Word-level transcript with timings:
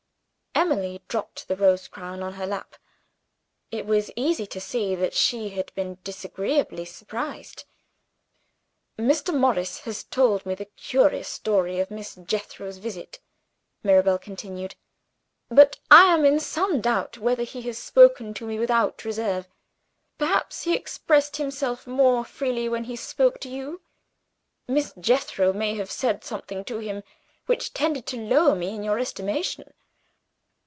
Emily 0.53 1.01
dropped 1.07 1.47
the 1.47 1.55
rose 1.55 1.87
crown 1.87 2.21
on 2.21 2.33
her 2.33 2.45
lap. 2.45 2.75
It 3.71 3.85
was 3.87 4.11
easy 4.15 4.45
to 4.47 4.59
see 4.61 4.93
that 4.93 5.13
she 5.15 5.49
had 5.49 5.73
been 5.73 5.97
disagreeably 6.03 6.85
surprised. 6.85 7.63
"Mr. 8.99 9.33
Morris 9.33 9.79
has 9.81 10.03
told 10.03 10.45
me 10.45 10.53
the 10.53 10.65
curious 10.65 11.27
story 11.27 11.79
of 11.79 11.89
Miss 11.89 12.13
Jethro's 12.15 12.77
visit," 12.77 13.19
Mirabel 13.81 14.19
continued; 14.19 14.75
"but 15.49 15.79
I 15.89 16.13
am 16.13 16.25
in 16.25 16.39
some 16.39 16.79
doubt 16.79 17.17
whether 17.17 17.43
he 17.43 17.63
has 17.63 17.79
spoken 17.79 18.33
to 18.35 18.45
me 18.45 18.59
without 18.59 19.03
reserve. 19.03 19.47
Perhaps 20.19 20.63
he 20.63 20.75
expressed 20.75 21.37
himself 21.37 21.87
more 21.87 22.23
freely 22.23 22.69
when 22.69 22.83
he 22.83 22.95
spoke 22.95 23.39
to 23.39 23.49
you. 23.49 23.81
Miss 24.67 24.93
Jethro 24.99 25.53
may 25.53 25.75
have 25.75 25.89
said 25.89 26.23
something 26.23 26.63
to 26.65 26.77
him 26.79 27.01
which 27.47 27.73
tended 27.73 28.05
to 28.07 28.17
lower 28.23 28.53
me 28.55 28.75
in 28.75 28.83
your 28.83 28.99
estimation?" 28.99 29.73